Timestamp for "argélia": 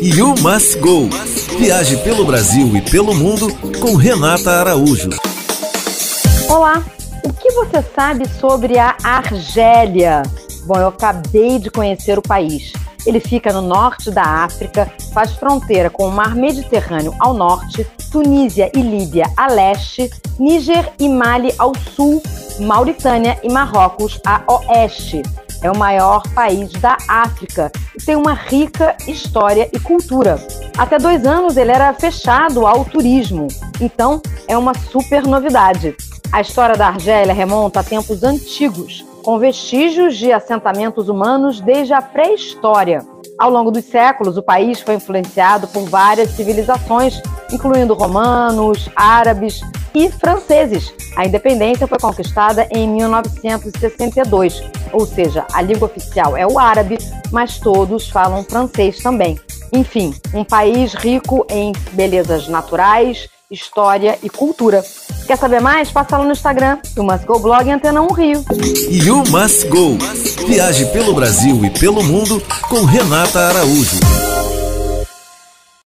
9.04-10.22, 36.88-37.34